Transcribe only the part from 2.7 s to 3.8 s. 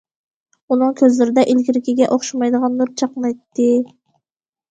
نۇر چاقنايتتى.